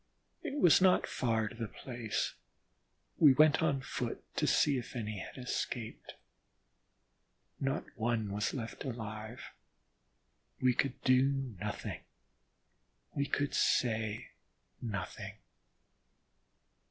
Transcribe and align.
It 0.41 0.57
was 0.57 0.81
not 0.81 1.05
far 1.05 1.47
to 1.47 1.53
the 1.53 1.67
place: 1.67 2.33
we 3.19 3.33
went 3.33 3.61
on 3.61 3.81
foot 3.81 4.23
to 4.37 4.47
see 4.47 4.79
if 4.79 4.95
any 4.95 5.19
had 5.19 5.37
escaped. 5.37 6.15
Not 7.59 7.83
one 7.95 8.31
was 8.31 8.51
left 8.51 8.83
alive. 8.83 9.51
We 10.59 10.73
could 10.73 10.99
do 11.03 11.53
nothing 11.61 12.01
we 13.13 13.27
could 13.27 13.53
say 13.53 14.29
nothing. 14.81 15.35